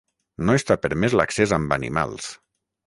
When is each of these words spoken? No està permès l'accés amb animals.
No 0.49 0.55
està 0.59 0.77
permès 0.85 1.15
l'accés 1.21 1.57
amb 1.59 1.79
animals. 1.81 2.35